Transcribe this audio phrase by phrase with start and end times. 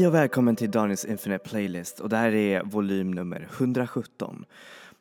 [0.00, 4.44] Hej och välkommen till Daniels Infinite Playlist och det här är volym nummer 117.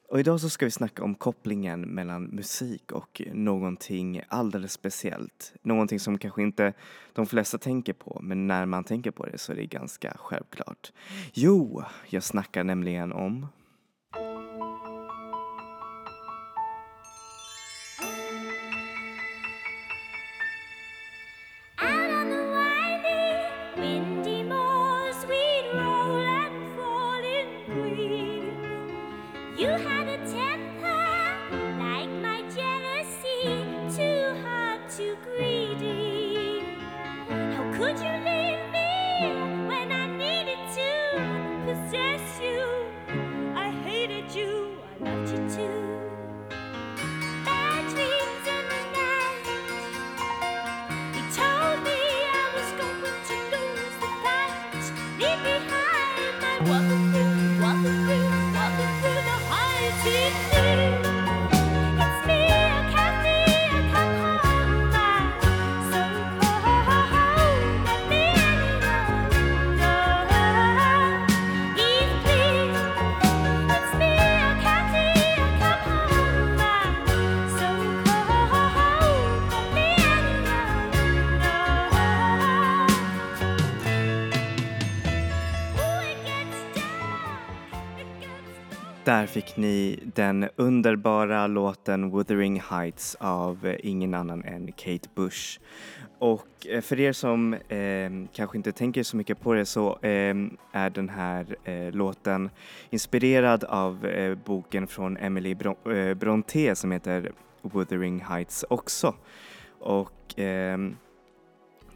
[0.09, 5.53] Och idag så ska vi snacka om kopplingen mellan musik och någonting alldeles speciellt.
[5.61, 6.73] Någonting som kanske inte
[7.13, 10.91] de flesta tänker på, men när man tänker på det så är det ganska självklart.
[11.33, 13.47] Jo, jag snackar nämligen om
[89.09, 95.59] Där fick ni den underbara låten Wuthering Heights av eh, ingen annan än Kate Bush.
[96.19, 100.35] Och eh, för er som eh, kanske inte tänker så mycket på det så eh,
[100.71, 102.49] är den här eh, låten
[102.89, 107.31] inspirerad av eh, boken från Emily Bron- eh, Brontë som heter
[107.61, 109.15] Wuthering Heights också.
[109.79, 110.95] Och ehm,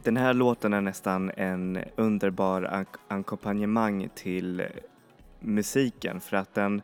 [0.02, 4.62] den här låten är nästan en underbar ackompanjemang till
[5.44, 6.82] musiken för att den,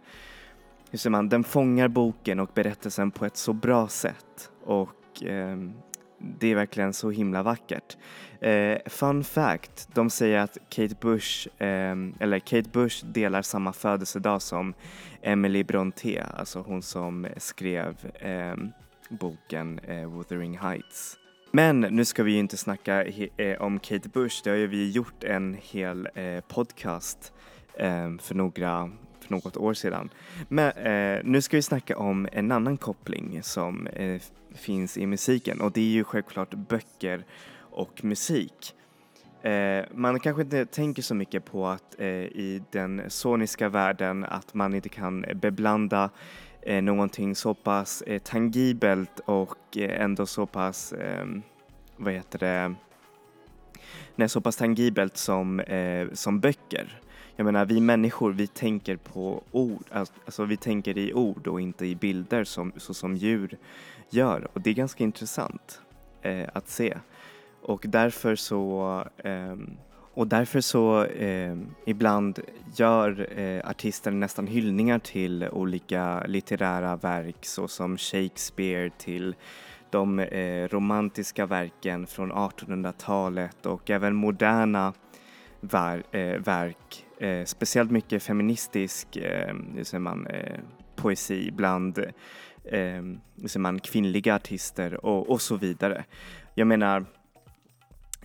[0.91, 5.57] hur säger man, den fångar boken och berättelsen på ett så bra sätt och eh,
[6.21, 7.97] det är verkligen så himla vackert.
[8.41, 14.43] Eh, fun fact, de säger att Kate Bush, eh, eller Kate Bush delar samma födelsedag
[14.43, 14.75] som
[15.23, 18.71] Emily Brontë, alltså hon som skrev ehm,
[19.09, 21.17] boken eh, Wuthering Heights.
[21.53, 23.05] Men nu ska vi ju inte snacka
[23.37, 27.33] eh, om Kate Bush, det har ju vi gjort en hel eh, podcast
[27.79, 30.11] Ehm, för, några, för något år sedan.
[30.49, 34.21] Men eh, nu ska vi snacka om en annan koppling som eh,
[34.55, 37.25] finns i musiken och det är ju självklart böcker
[37.59, 38.75] och musik.
[39.43, 44.55] Eh, man kanske inte tänker så mycket på att eh, i den soniska världen att
[44.55, 46.11] man inte kan beblanda
[46.63, 51.27] eh, någonting så pass eh, tangibelt och eh, ändå så pass, eh,
[51.97, 52.75] vad heter det,
[54.17, 57.01] nej, så pass tangibelt som, eh, som böcker.
[57.41, 61.61] Jag menar, vi människor, vi tänker på ord, alltså, alltså vi tänker i ord och
[61.61, 63.59] inte i bilder som, så som djur
[64.11, 65.81] gör och det är ganska intressant
[66.23, 66.97] eh, att se.
[67.63, 69.57] Och därför så eh,
[70.15, 71.57] och därför så eh,
[71.87, 72.39] ibland
[72.77, 79.35] gör eh, artister nästan hyllningar till olika litterära verk såsom Shakespeare till
[79.91, 84.93] de eh, romantiska verken från 1800-talet och även moderna
[85.61, 87.07] ver- eh, verk.
[87.21, 90.61] Eh, speciellt mycket feministisk eh, hur säger man, eh,
[90.97, 93.03] poesi bland eh,
[93.41, 96.05] hur säger man, kvinnliga artister och, och så vidare.
[96.55, 97.05] Jag menar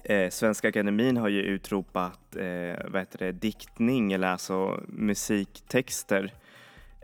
[0.07, 6.33] Eh, Svenska Akademin har ju utropat eh, vad heter det, diktning eller alltså musiktexter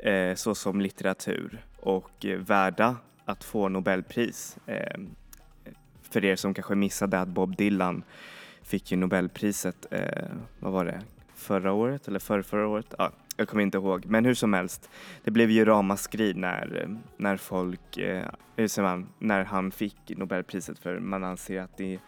[0.03, 2.95] eh, såsom litteratur och eh, värda
[3.25, 4.57] att få Nobelpris.
[4.65, 4.99] Eh,
[6.01, 8.03] för er som kanske missade att Bob Dylan
[8.61, 10.27] fick ju Nobelpriset, eh,
[10.59, 11.01] vad var det,
[11.41, 12.93] förra året eller förra, förra året?
[12.97, 14.89] Ja, jag kommer inte ihåg, men hur som helst.
[15.23, 20.79] Det blev ju ramaskri när, när folk, eh, hur säger man, när han fick Nobelpriset
[20.79, 21.99] för man anser att det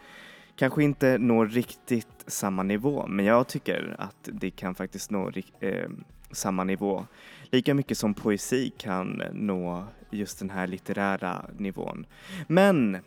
[0.56, 5.90] kanske inte når riktigt samma nivå, men jag tycker att det kan faktiskt nå eh,
[6.32, 7.06] samma nivå.
[7.52, 12.06] Lika mycket som poesi kan nå just den här litterära nivån.
[12.48, 12.98] Men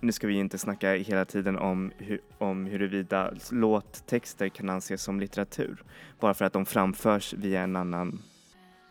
[0.00, 5.20] nu ska vi inte snacka hela tiden om, hu- om huruvida låttexter kan anses som
[5.20, 5.82] litteratur
[6.20, 8.18] bara för att de framförs via en annan,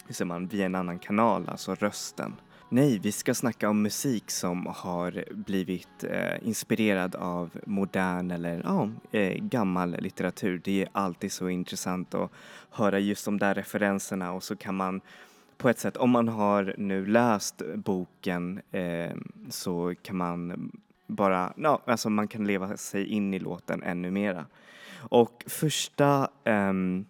[0.07, 2.35] hur säger man, via en annan kanal, alltså rösten.
[2.69, 8.89] Nej, vi ska snacka om musik som har blivit eh, inspirerad av modern eller ja,
[9.11, 10.61] eh, gammal litteratur.
[10.63, 12.31] Det är alltid så intressant att
[12.69, 15.01] höra just de där referenserna och så kan man
[15.57, 19.15] på ett sätt, om man har nu läst boken eh,
[19.49, 20.71] så kan man
[21.07, 24.45] bara, ja, alltså man kan leva sig in i låten ännu mera.
[25.09, 27.05] Och första um,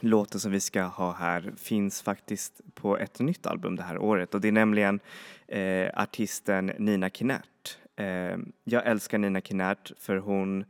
[0.00, 4.34] låten som vi ska ha här finns faktiskt på ett nytt album det här året
[4.34, 5.00] och det är nämligen
[5.48, 7.78] eh, artisten Nina Kinnert.
[7.96, 10.64] Eh, jag älskar Nina Kinnert för hon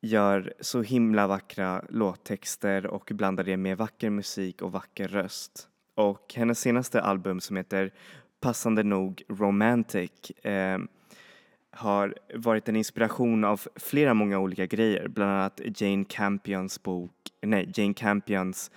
[0.00, 5.68] gör så himla vackra låttexter och blandar det med vacker musik och vacker röst.
[5.94, 7.92] Och hennes senaste album som heter
[8.40, 10.78] passande nog Romantic eh,
[11.70, 17.12] har varit en inspiration av flera många olika grejer, bland annat Jane Campions bok,
[17.42, 18.70] nej, Jane Campions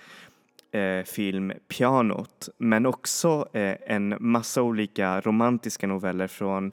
[0.72, 6.72] eh, film Pianot, men också eh, en massa olika romantiska noveller från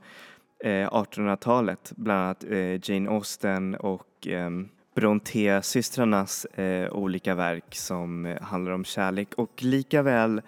[0.64, 4.50] eh, 1800-talet, bland annat eh, Jane Austen och eh,
[4.96, 9.34] Brontë-systrarnas eh, olika verk som eh, handlar om kärlek.
[9.34, 10.42] Och lika väl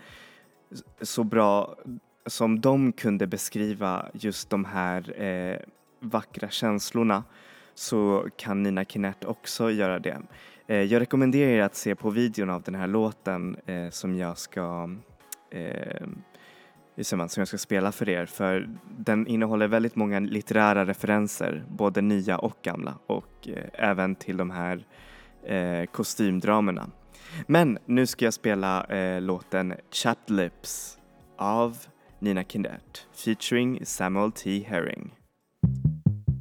[1.02, 1.76] så bra
[2.26, 5.58] som de kunde beskriva just de här eh,
[6.00, 7.24] vackra känslorna
[7.74, 10.22] så kan Nina Kinnert också göra det.
[10.68, 14.38] Eh, jag rekommenderar er att se på videon av den här låten eh, som jag
[14.38, 14.90] ska
[15.52, 16.08] eh,
[17.04, 22.38] som jag ska spela för er för den innehåller väldigt många litterära referenser, både nya
[22.38, 24.86] och gamla och eh, även till de här
[25.44, 26.90] eh, kostymdramerna.
[27.48, 30.98] Men nu ska jag spela eh, låten Chat Lips
[31.38, 31.78] av
[32.24, 34.62] Nina Kindert featuring Samuel T.
[34.62, 35.14] Herring.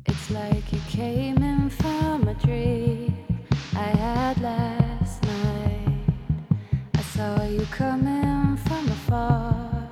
[0.04, 3.16] It's like you came in from a dream
[3.74, 6.04] I had last night.
[6.94, 9.88] I saw you coming from afar.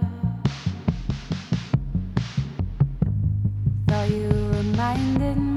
[3.86, 5.47] Thought you reminded me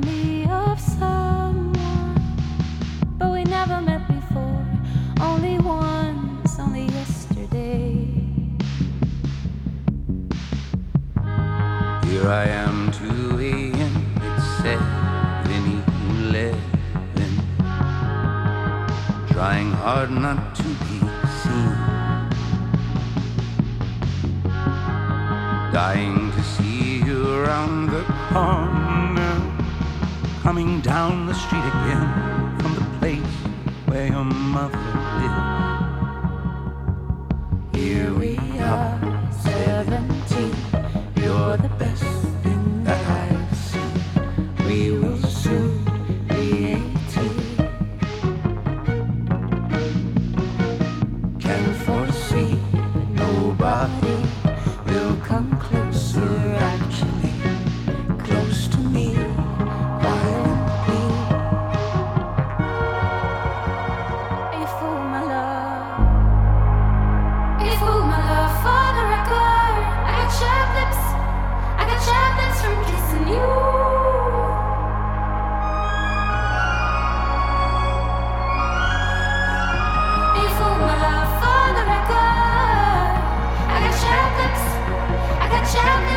[12.21, 13.94] Here I am, 2 a.m.
[14.21, 15.83] It's 7
[16.29, 16.62] 11.
[19.29, 21.00] Trying hard not to be
[21.41, 21.73] seen.
[25.73, 29.35] Dying to see you around the corner.
[30.44, 32.06] Coming down the street again
[32.59, 33.35] from the place
[33.88, 35.00] where your mother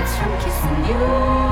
[0.02, 1.43] from kissing you.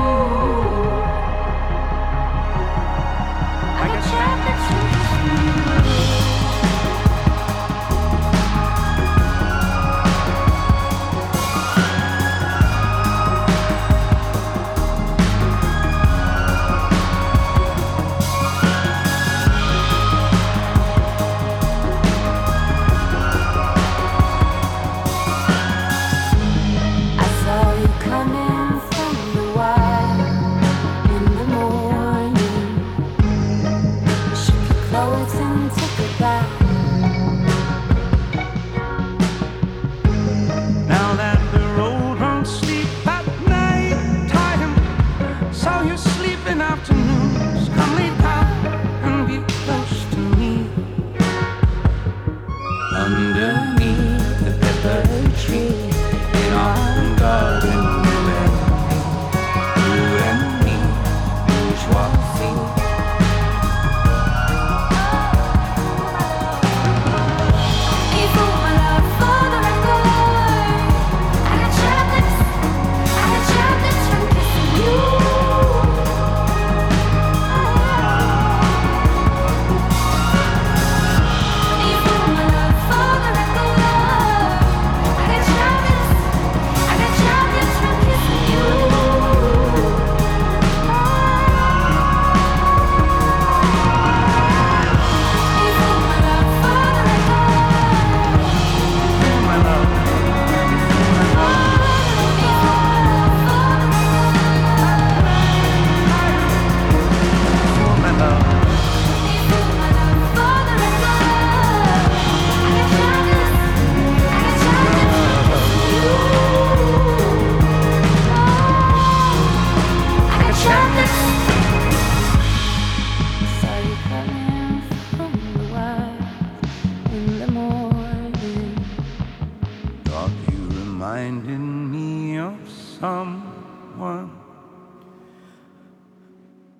[133.03, 134.29] someone.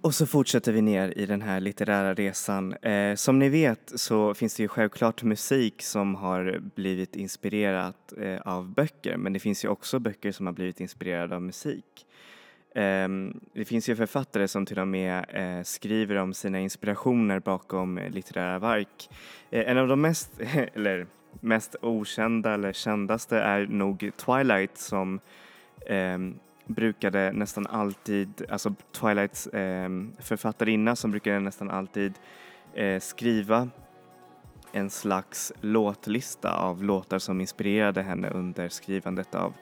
[0.02, 2.74] Och så fortsätter vi ner i den här litterära resan.
[2.74, 8.42] Eh, som ni vet så finns det ju självklart musik som har blivit inspirerat eh,
[8.42, 12.06] av böcker men det finns ju också böcker som har blivit inspirerade av musik.
[12.76, 13.08] Eh,
[13.54, 18.60] det finns ju författare som till och med eh, skriver om sina inspirationer bakom litterära
[18.60, 19.10] verk.
[19.52, 20.42] Eh, en av de mest,
[20.74, 21.08] eller
[21.42, 25.20] mest okända eller kändaste är nog Twilight som
[25.86, 26.18] eh,
[26.66, 32.14] brukade nästan alltid, alltså Twilights eh, författarinna som brukade nästan alltid
[32.74, 33.70] eh, skriva
[34.72, 39.54] en slags låtlista av låtar som inspirerade henne under skrivandet av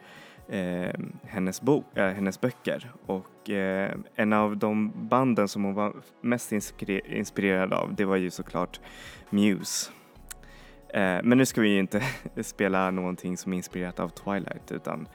[0.49, 2.91] eh, hennes, bo, eh, hennes böcker.
[3.05, 6.51] Och eh, en av de banden som hon var mest
[7.05, 8.79] inspirerad av det var ju såklart
[9.29, 9.91] Muse.
[10.93, 12.03] Eh, men nu ska vi ju inte
[12.41, 15.07] spela någonting som är inspirerat av Twilight utan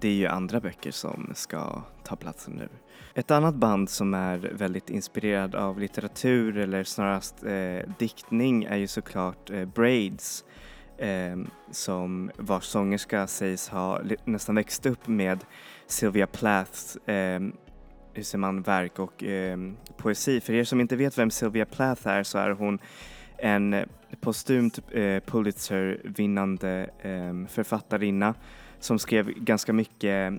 [0.00, 2.68] det är ju andra böcker som ska ta platsen nu.
[3.14, 8.86] Ett annat band som är väldigt inspirerad av litteratur eller snarast eh, diktning är ju
[8.86, 10.44] såklart eh, Braids
[10.98, 11.36] eh,
[11.70, 15.44] som vars sångerska sägs ha nästan växt upp med
[15.86, 17.40] Sylvia Plaths eh,
[18.14, 19.58] hur säger man, verk och eh,
[19.96, 20.40] poesi.
[20.40, 22.78] För er som inte vet vem Sylvia Plath är så är hon
[23.38, 23.76] en
[24.20, 28.34] postumt eh, Pulitzer-vinnande eh, författarinna
[28.82, 30.32] som skrev ganska mycket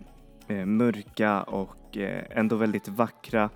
[0.48, 3.50] eh, mörka och eh, ändå väldigt vackra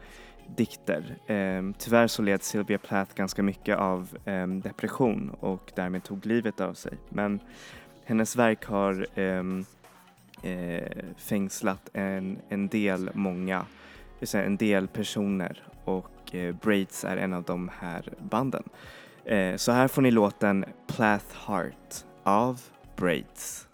[0.55, 1.17] dikter.
[1.27, 6.61] Eh, tyvärr så led Sylvia Plath ganska mycket av eh, depression och därmed tog livet
[6.61, 6.97] av sig.
[7.09, 7.39] Men
[8.05, 9.65] hennes verk har ehm,
[10.43, 13.65] eh, fängslat en, en del många,
[14.33, 18.63] en del personer och eh, Braids är en av de här banden.
[19.25, 22.61] Eh, så här får ni låten Plath Heart av
[22.95, 23.66] Braids.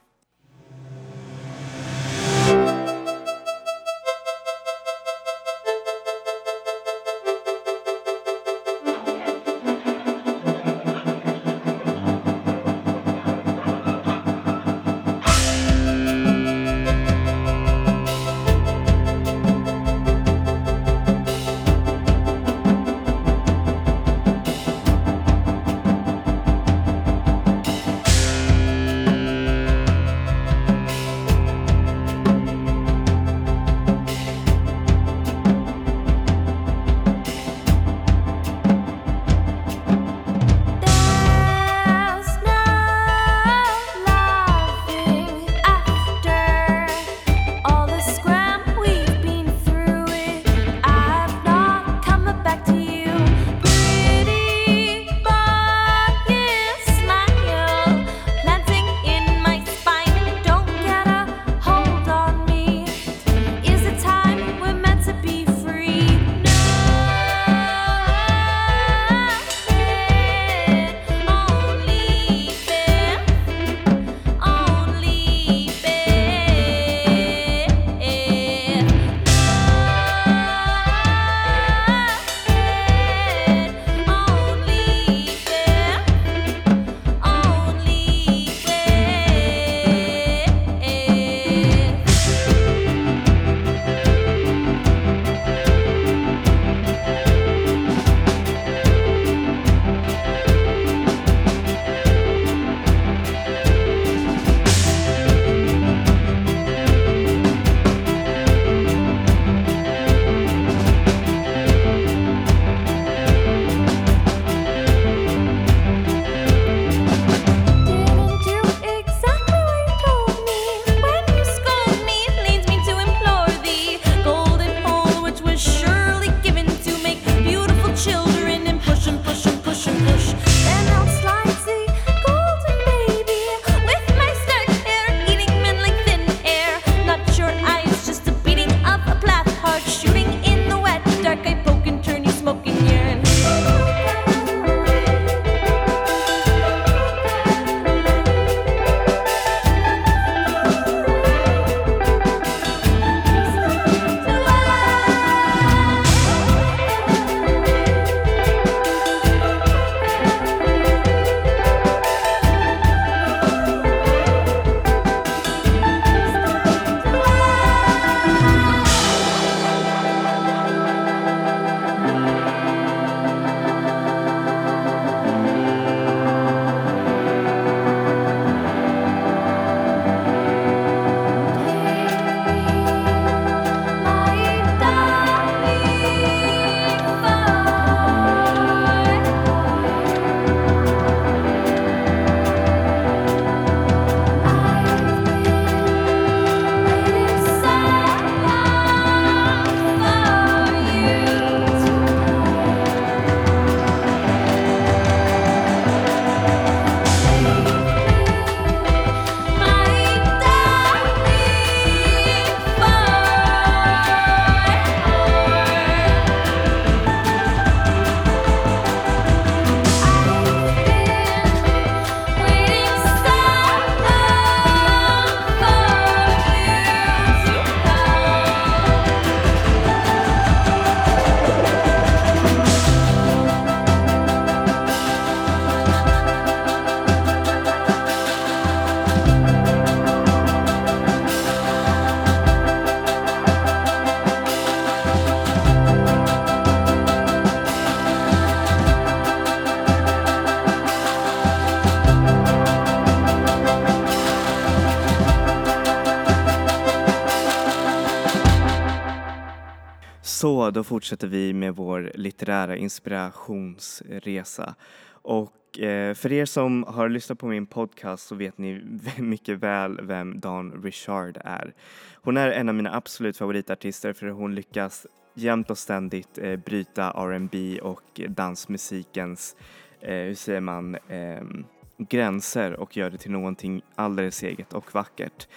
[260.44, 264.76] Så, då fortsätter vi med vår litterära inspirationsresa.
[265.12, 268.82] Och eh, för er som har lyssnat på min podcast så vet ni
[269.18, 271.74] mycket väl vem Dawn Richard är.
[272.16, 277.12] Hon är en av mina absolut favoritartister för hon lyckas jämt och ständigt eh, bryta
[277.12, 279.56] R&B och dansmusikens,
[280.02, 281.66] eh, hur säger man, ehm,
[281.98, 285.48] gränser och gör det till någonting alldeles eget och vackert.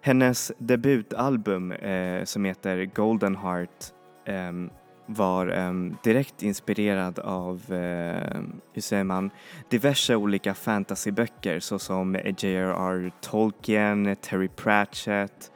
[0.00, 3.92] Hennes debutalbum eh, som heter Golden Heart
[4.24, 4.70] ehm,
[5.06, 8.40] var ehm, direkt inspirerad av, eh,
[8.72, 9.30] hur säger man,
[9.68, 13.12] diverse olika fantasyböcker såsom J.R.R.
[13.20, 15.52] Tolkien, Terry Pratchett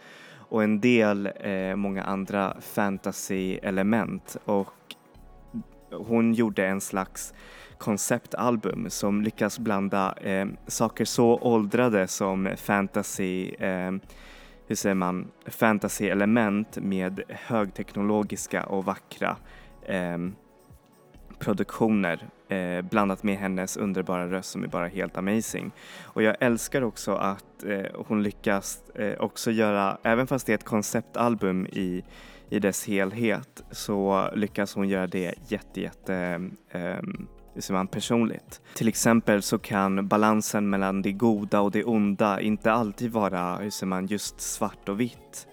[0.49, 4.75] och en del eh, många andra fantasy-element och
[5.91, 7.35] hon gjorde en slags
[7.79, 13.93] konceptalbum som lyckas blanda eh, saker så åldrade som fantasy, eh,
[14.67, 19.37] hur säger man, fantasy-element med högteknologiska och vackra
[19.83, 20.19] eh,
[21.39, 25.71] produktioner eh, blandat med hennes underbara röst som är bara helt amazing.
[26.05, 30.55] Och jag älskar också att eh, hon lyckas eh, också göra, även fast det är
[30.55, 32.05] ett konceptalbum i,
[32.51, 36.15] i dess helhet, så lyckas hon göra det jätte, jätte
[36.71, 38.61] ehm, ehm, hur säger man, personligt.
[38.75, 43.71] Till exempel så kan balansen mellan det goda och det onda inte alltid vara, hur
[43.71, 45.47] säger man, just svart och vitt.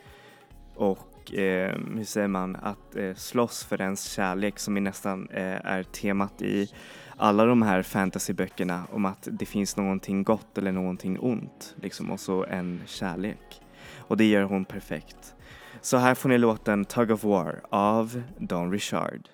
[0.76, 5.66] Och eh, hur säger man, att eh, slåss för ens kärlek som är nästan eh,
[5.66, 6.70] är temat i
[7.18, 12.20] alla de här fantasyböckerna om att det finns någonting gott eller någonting ont liksom och
[12.20, 13.62] så en kärlek.
[13.98, 15.36] Och det gör hon perfekt.
[15.82, 19.30] Så här får ni låten Tug of War av Don Richard.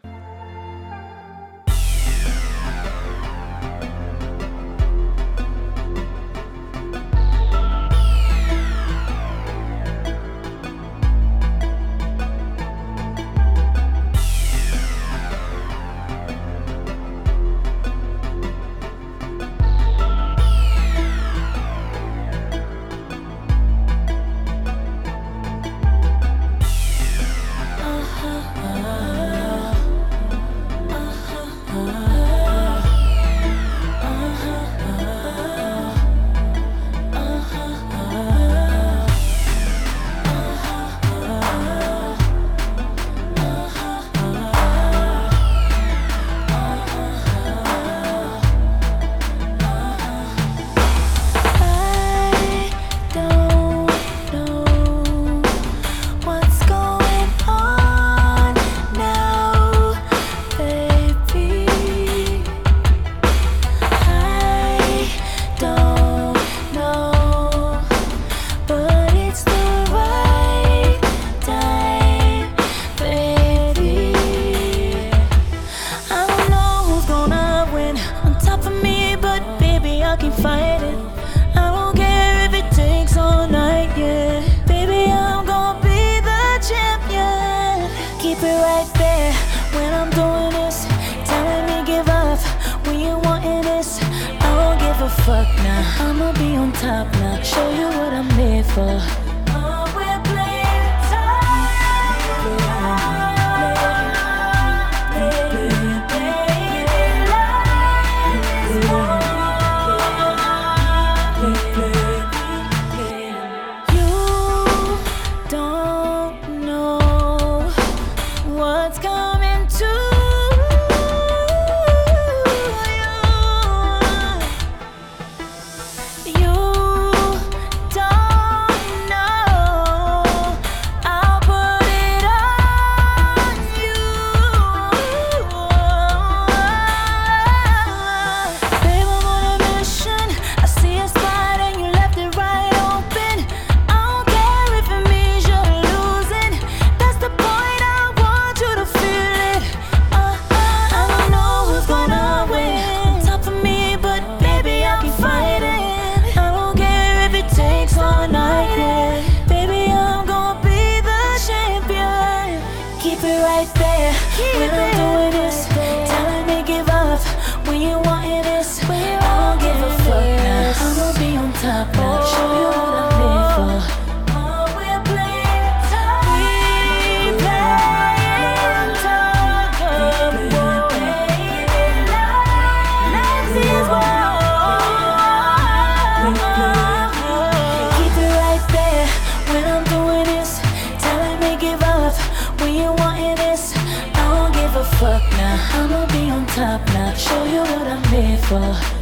[196.60, 197.14] Top now.
[197.14, 198.99] Show you what I'm made for.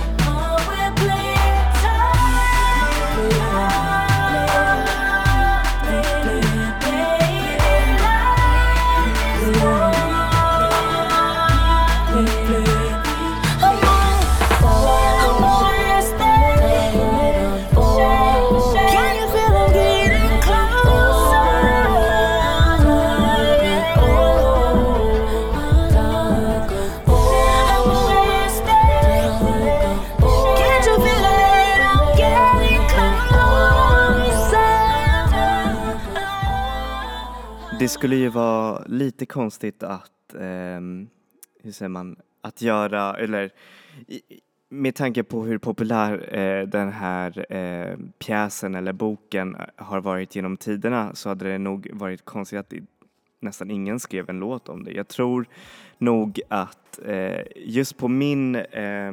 [37.88, 40.80] Det skulle ju vara lite konstigt att, eh,
[41.64, 43.50] hur säger man, att göra, eller
[44.08, 44.22] i-
[44.70, 50.36] med tanke på hur populär eh, den här eh, pjäsen eller boken eh, har varit
[50.36, 52.84] genom tiderna så hade det nog varit konstigt att det,
[53.40, 54.92] nästan ingen skrev en låt om det.
[54.92, 55.46] Jag tror
[55.98, 59.12] nog att eh, just på min eh,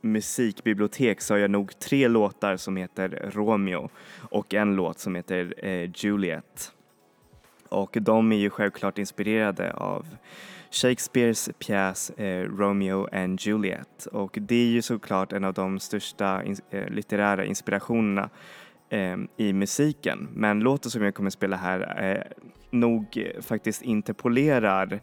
[0.00, 3.90] musikbibliotek så har jag nog tre låtar som heter Romeo
[4.30, 6.72] och en låt som heter eh, Juliet.
[7.72, 10.06] Och de är ju självklart inspirerade av
[10.70, 16.44] Shakespeares pjäs eh, Romeo and Juliet och det är ju såklart en av de största
[16.44, 18.30] in eh, litterära inspirationerna
[18.88, 20.28] eh, i musiken.
[20.34, 22.22] Men låten som jag kommer spela här eh,
[22.70, 25.00] nog faktiskt interpolerar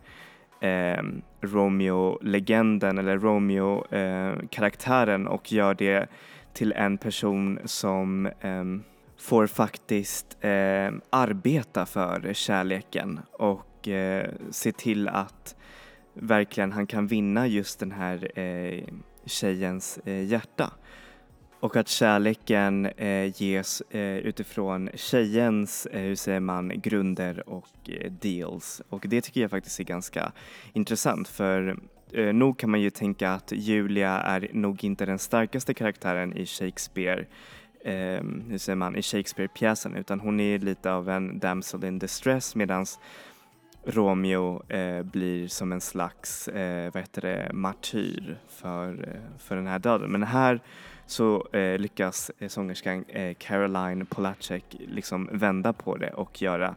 [0.61, 1.03] eh,
[1.41, 6.07] Romeo-legenden eller Romeo-karaktären eh, och gör det
[6.53, 8.63] till en person som eh,
[9.19, 15.55] får faktiskt eh, arbeta för kärleken och eh, se till att
[16.13, 18.83] verkligen han kan vinna just den här eh,
[19.25, 20.71] tjejens eh, hjärta.
[21.59, 28.11] Och att kärleken eh, ges eh, utifrån tjejens, eh, hur säger man, grunder och eh,
[28.11, 28.81] deals.
[28.89, 30.31] Och det tycker jag faktiskt är ganska
[30.73, 31.79] intressant för
[32.11, 36.45] eh, nog kan man ju tänka att Julia är nog inte den starkaste karaktären i
[36.45, 37.25] Shakespeare
[37.79, 42.55] eh, hur säger man, i Shakespeare-pjäsen utan hon är lite av en damsel in distress
[42.55, 42.99] medans
[43.83, 49.67] Romeo eh, blir som en slags eh, vad heter det, martyr för, eh, för den
[49.67, 50.11] här döden.
[50.11, 50.61] Men här
[51.05, 56.75] så eh, lyckas eh, sångerskan eh, Caroline Polacek liksom vända på det och göra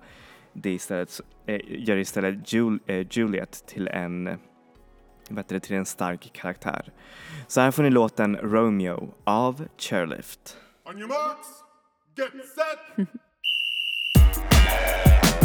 [0.52, 4.24] det istället, eh, gör istället Jul, eh, Juliet till en,
[5.28, 6.92] vad heter det, till en stark karaktär.
[7.46, 10.56] Så här får ni låten Romeo av Chairlift.
[10.84, 11.62] On your marks,
[12.16, 13.08] get set.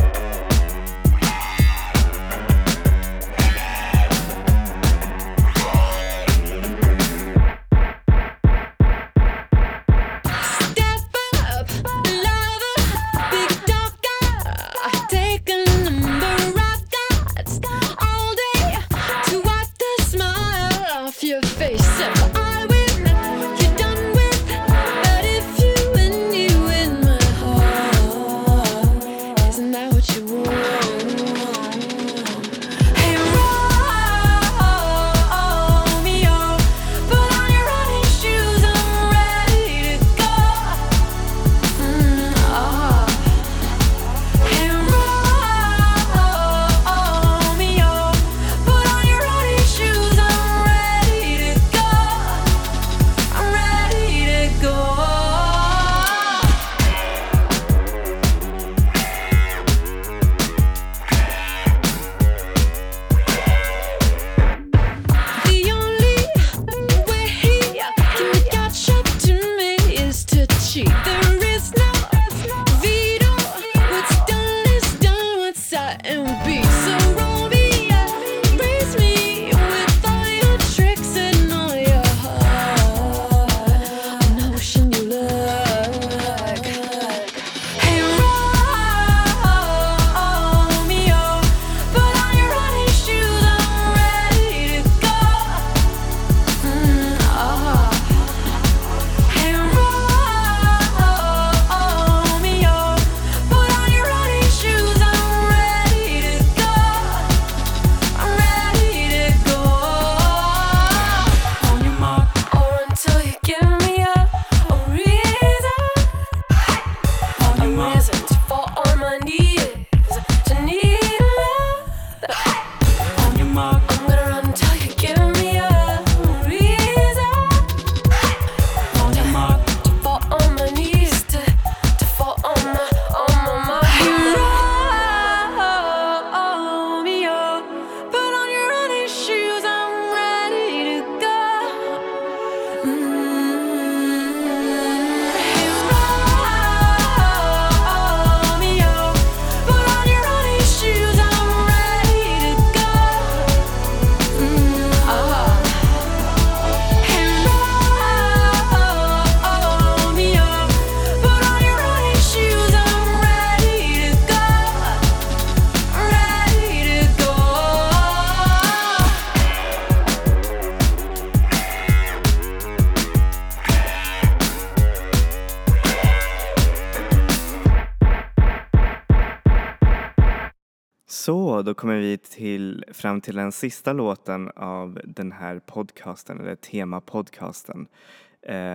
[181.27, 186.55] Så då kommer vi till, fram till den sista låten av den här podcasten, eller
[186.55, 187.87] temapodcasten.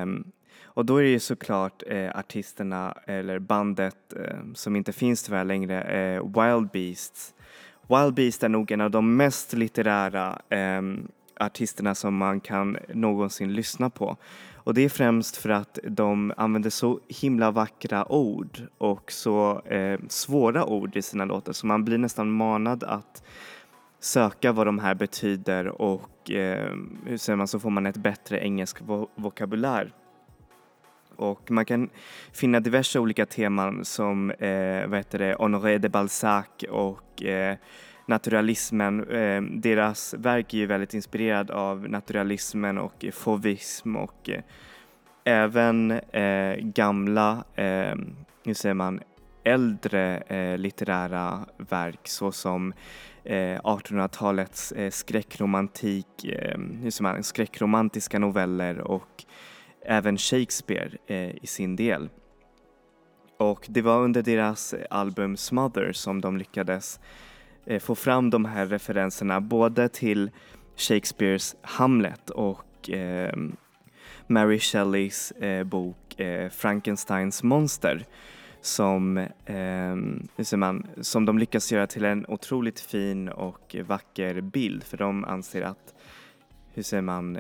[0.03, 0.25] Um,
[0.65, 5.45] och då är det ju såklart eh, artisterna eller bandet eh, som inte finns tyvärr
[5.45, 7.35] längre, eh, Wild Beasts.
[7.89, 11.09] Wild Beast är nog en av de mest litterära ehm,
[11.41, 14.17] artisterna som man kan någonsin lyssna på.
[14.65, 20.01] Och det är främst för att de använder så himla vackra ord och så eh,
[20.09, 23.23] svåra ord i sina låtar så man blir nästan manad att
[24.01, 26.75] söka vad de här betyder och eh,
[27.07, 29.93] hur säger man så får man ett bättre engelsk vo vokabulär.
[31.17, 31.91] Och man kan
[32.33, 37.57] finna diverse olika teman som eh, vad heter det, Honoré de Balzac och eh,
[38.07, 39.11] naturalismen.
[39.11, 44.43] Eh, deras verk är ju väldigt inspirerad av naturalismen och fauvism och eh,
[45.25, 47.95] även eh, gamla, eh,
[48.45, 49.01] hur säger man,
[49.45, 52.73] äldre eh, litterära verk såsom
[53.25, 59.25] eh, 1800-talets eh, skräckromantik, eh, hur säger man, skräckromantiska noveller och
[59.85, 62.09] även Shakespeare eh, i sin del.
[63.39, 67.32] Och det var under deras album Smother som de lyckades eh,
[67.67, 70.31] Eh, få fram de här referenserna både till
[70.77, 73.37] Shakespeares Hamlet och eh,
[74.27, 78.07] Mary Shelleys eh, bok eh, Frankensteins monster
[78.61, 79.97] som, eh,
[80.45, 84.85] ser man, som de lyckas göra till en otroligt fin och vacker bild.
[84.85, 85.95] För de anser att,
[86.75, 87.39] hur säger man,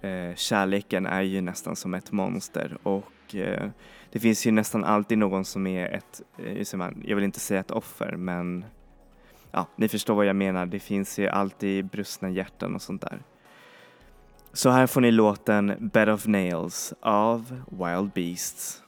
[0.00, 2.78] eh, kärleken är ju nästan som ett monster.
[2.82, 3.70] Och eh,
[4.12, 7.24] det finns ju nästan alltid någon som är ett, eh, hur säger man, jag vill
[7.24, 8.64] inte säga ett offer men
[9.52, 10.66] ja, ni förstår vad jag menar.
[10.66, 13.22] Det finns ju alltid brustna hjärtan och sånt där.
[14.52, 18.82] Så här får ni låten Bed of Nails av Wild Beasts.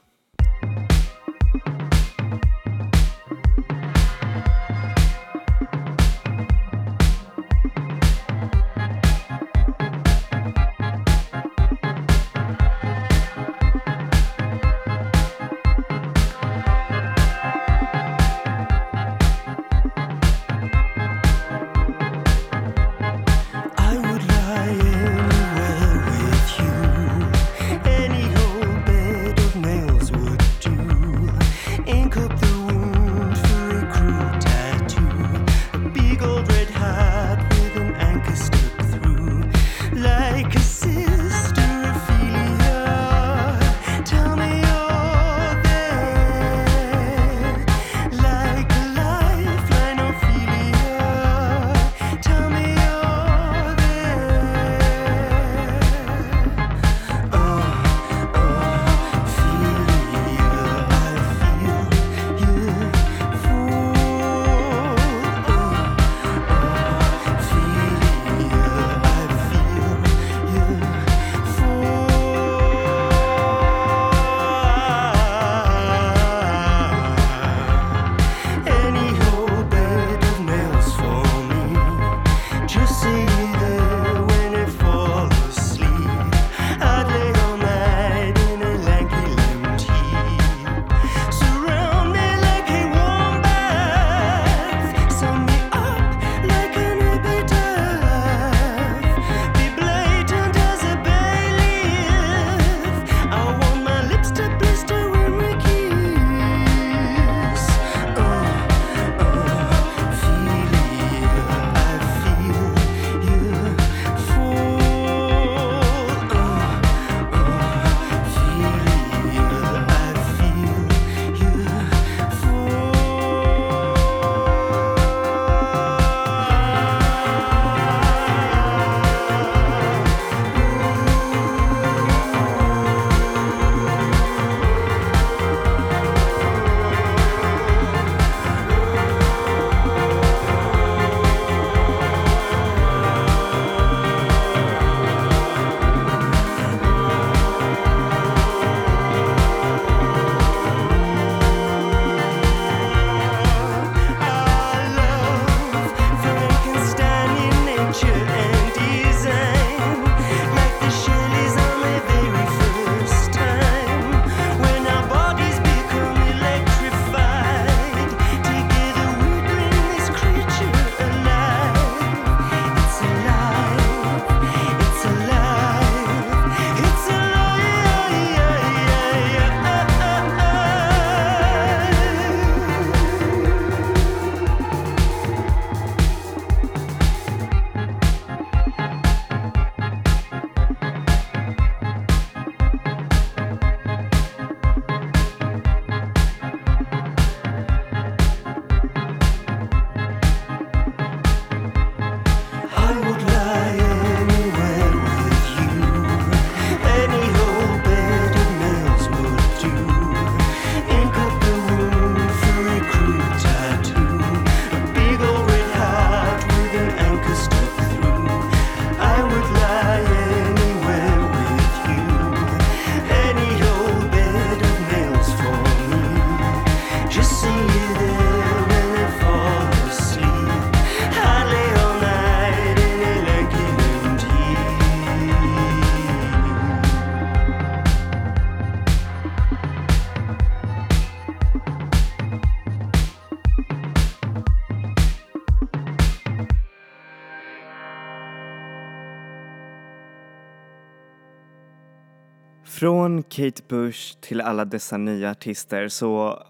[253.15, 256.43] Från Kate Bush till alla dessa nya artister så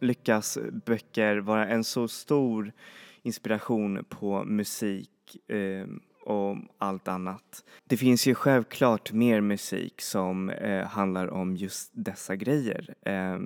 [0.00, 2.72] lyckas böcker vara en så stor
[3.22, 5.10] inspiration på musik
[5.48, 5.86] eh,
[6.24, 7.64] och allt annat.
[7.84, 12.94] Det finns ju självklart mer musik som eh, handlar om just dessa grejer.
[13.06, 13.38] Eh,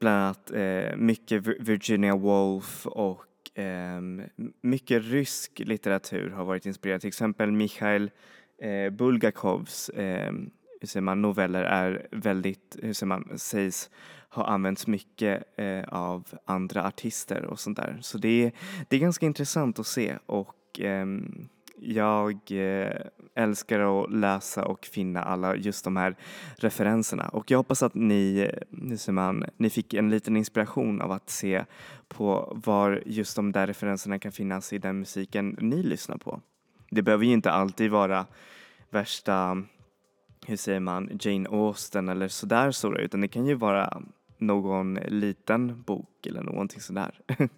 [0.00, 4.22] bland annat eh, mycket Virginia Woolf och ehm,
[4.60, 7.00] mycket rysk litteratur har varit inspirerad.
[7.00, 8.10] Till exempel Mikhail
[8.58, 10.32] eh, Bulgakovs eh,
[10.84, 13.90] hur säger man, noveller är väldigt, hur säger man, sägs
[14.28, 17.98] ha använts mycket eh, av andra artister och sånt där.
[18.00, 18.52] Så det är,
[18.88, 21.06] det är ganska intressant att se och eh,
[21.80, 22.92] jag eh,
[23.34, 26.16] älskar att läsa och finna alla just de här
[26.56, 31.00] referenserna och jag hoppas att ni, eh, hur säger man, ni fick en liten inspiration
[31.00, 31.64] av att se
[32.08, 36.40] på var just de där referenserna kan finnas i den musiken ni lyssnar på.
[36.90, 38.26] Det behöver ju inte alltid vara
[38.90, 39.62] värsta,
[40.46, 44.02] hur säger man, Jane Austen eller sådär stora utan det kan ju vara
[44.38, 47.20] någon liten bok eller någonting sådär.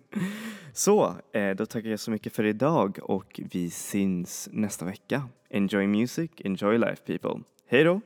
[0.72, 5.28] så, eh, då tackar jag så mycket för idag och vi syns nästa vecka.
[5.50, 7.42] Enjoy music, enjoy life people.
[7.68, 8.00] Hej då!